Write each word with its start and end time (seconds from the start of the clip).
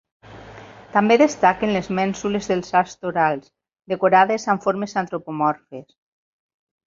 També 0.93 1.17
destaquen 1.21 1.73
les 1.73 1.89
mènsules 1.99 2.47
dels 2.53 2.73
arcs 2.79 2.97
torals, 3.05 3.51
decorades 3.93 4.49
amb 4.55 4.65
formes 4.67 4.99
antropomorfes. 5.05 5.87